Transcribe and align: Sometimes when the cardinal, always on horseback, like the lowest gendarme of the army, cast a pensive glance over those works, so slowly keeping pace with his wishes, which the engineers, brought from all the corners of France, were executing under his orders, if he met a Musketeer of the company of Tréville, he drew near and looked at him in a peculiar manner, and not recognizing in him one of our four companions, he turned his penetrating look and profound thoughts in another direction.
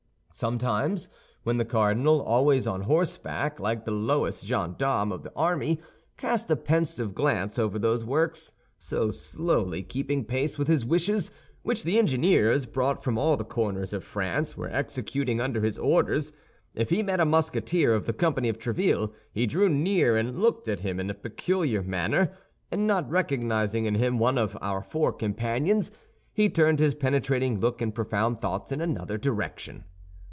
Sometimes 0.33 1.07
when 1.43 1.57
the 1.57 1.65
cardinal, 1.65 2.19
always 2.21 2.65
on 2.65 2.83
horseback, 2.83 3.59
like 3.59 3.83
the 3.85 3.91
lowest 3.91 4.47
gendarme 4.47 5.11
of 5.11 5.21
the 5.23 5.33
army, 5.35 5.79
cast 6.17 6.49
a 6.49 6.55
pensive 6.55 7.13
glance 7.13 7.59
over 7.59 7.77
those 7.77 8.03
works, 8.05 8.53
so 8.79 9.11
slowly 9.11 9.83
keeping 9.83 10.23
pace 10.25 10.57
with 10.57 10.67
his 10.69 10.83
wishes, 10.85 11.31
which 11.63 11.83
the 11.83 11.99
engineers, 11.99 12.65
brought 12.65 13.03
from 13.03 13.17
all 13.19 13.35
the 13.37 13.43
corners 13.43 13.91
of 13.93 14.05
France, 14.05 14.55
were 14.57 14.69
executing 14.71 15.39
under 15.41 15.61
his 15.61 15.77
orders, 15.77 16.31
if 16.73 16.89
he 16.89 17.03
met 17.03 17.19
a 17.19 17.25
Musketeer 17.25 17.93
of 17.93 18.05
the 18.05 18.13
company 18.13 18.47
of 18.49 18.57
Tréville, 18.57 19.11
he 19.33 19.45
drew 19.45 19.67
near 19.69 20.15
and 20.17 20.41
looked 20.41 20.67
at 20.69 20.79
him 20.79 20.97
in 20.99 21.09
a 21.11 21.13
peculiar 21.13 21.83
manner, 21.83 22.31
and 22.71 22.87
not 22.87 23.07
recognizing 23.11 23.85
in 23.85 23.93
him 23.95 24.17
one 24.17 24.37
of 24.39 24.57
our 24.61 24.81
four 24.81 25.11
companions, 25.11 25.91
he 26.33 26.49
turned 26.49 26.79
his 26.79 26.95
penetrating 26.95 27.59
look 27.59 27.79
and 27.81 27.93
profound 27.93 28.39
thoughts 28.41 28.71
in 28.71 28.79
another 28.81 29.17
direction. 29.19 29.83